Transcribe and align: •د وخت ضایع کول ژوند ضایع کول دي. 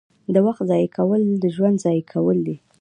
•د 0.33 0.35
وخت 0.45 0.61
ضایع 0.69 0.89
کول 0.97 1.21
ژوند 1.55 1.77
ضایع 1.83 2.03
کول 2.13 2.37
دي. 2.47 2.55